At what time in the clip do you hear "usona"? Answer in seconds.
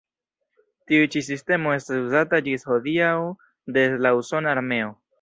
4.25-4.57